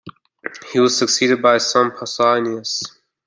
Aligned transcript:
He 0.73 0.79
was 0.79 0.97
succeeded 0.97 1.43
by 1.43 1.53
his 1.53 1.67
son 1.69 1.91
Pausanias. 1.91 2.81